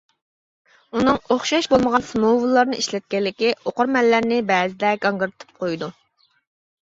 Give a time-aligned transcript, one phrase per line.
[0.99, 5.91] ئۇنىڭ ئوخشاش بولمىغان سىمۋوللارنى ئىشلەتكەنلىكى ئوقۇرمەنلەرنى بەزىدە گاڭگىرىتىپ قويىدۇ.